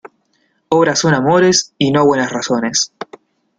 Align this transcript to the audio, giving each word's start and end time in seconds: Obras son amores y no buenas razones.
Obras 0.69 0.97
son 0.97 1.13
amores 1.13 1.75
y 1.77 1.91
no 1.91 2.03
buenas 2.07 2.31
razones. 2.31 2.91